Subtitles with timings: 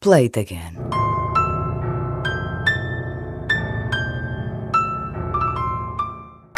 [0.00, 0.76] Play it again.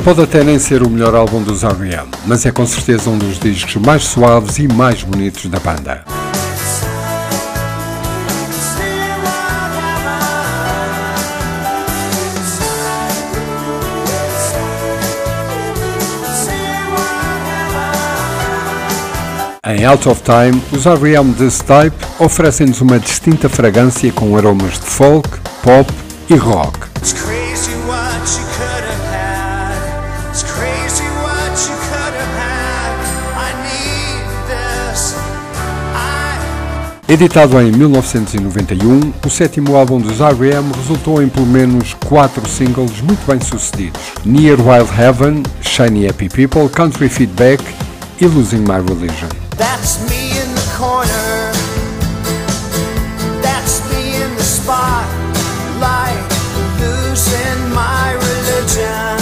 [0.05, 3.39] Pode até nem ser o melhor álbum dos R.E.M., mas é com certeza um dos
[3.39, 6.05] discos mais suaves e mais bonitos da banda.
[19.63, 21.35] Em Out of Time, os R.E.M.
[21.35, 25.29] desse type oferecem-nos uma distinta fragrância com aromas de folk,
[25.63, 25.93] pop
[26.31, 26.79] e rock.
[37.07, 40.73] Editado em 1991, o sétimo álbum dos R.E.M.
[40.75, 46.71] resultou em pelo menos quatro singles muito bem sucedidos: Near Wild Heaven, Shiny Happy People,
[46.71, 47.63] Country Feedback
[48.19, 49.50] e Losing My Religion.
[49.61, 51.53] That's me in the corner.
[53.43, 54.49] That's me in the.
[56.81, 59.19] Losing my religion.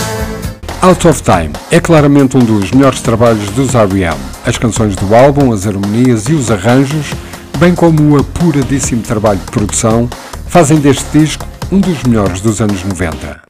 [0.80, 4.16] Out of Time é claramente um dos melhores trabalhos dos R.E.M.
[4.46, 7.14] As canções do álbum, as harmonias e os arranjos,
[7.58, 10.08] bem como o apuradíssimo trabalho de produção,
[10.46, 13.47] fazem deste disco um dos melhores dos anos 90.